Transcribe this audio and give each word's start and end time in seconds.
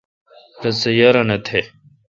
رس 0.63 0.75
سہ 0.81 0.89
یارانو 0.97 1.37
تھ۔ 1.45 1.51